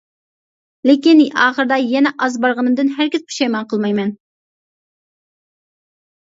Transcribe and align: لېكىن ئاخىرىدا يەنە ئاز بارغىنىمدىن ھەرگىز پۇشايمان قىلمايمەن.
لېكىن 0.89 1.21
ئاخىرىدا 1.41 1.77
يەنە 1.83 2.13
ئاز 2.17 2.39
بارغىنىمدىن 2.47 2.91
ھەرگىز 2.97 3.27
پۇشايمان 3.29 3.71
قىلمايمەن. 3.71 4.17